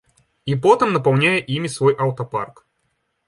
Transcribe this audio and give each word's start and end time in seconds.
І 0.51 0.55
потым 0.63 0.95
напаўняе 0.95 1.37
імі 1.57 1.69
свой 1.75 1.93
аўтапарк. 2.05 2.65